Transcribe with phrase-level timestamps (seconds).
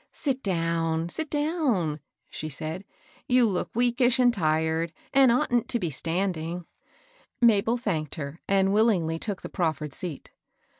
[0.11, 1.99] "Sit down— sit down!"
[2.31, 2.85] she said."
[3.29, 6.65] You look weakish and tired, and oughtn't to be stand ing."
[7.43, 7.43] ABISTOCBACT.
[7.43, 10.31] 813 Mabel thanked her, and willmgly took the prof fered seat.